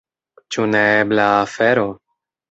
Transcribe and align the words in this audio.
Ĉu 0.55 0.63
neebla 0.75 1.25
afero? 1.41 1.83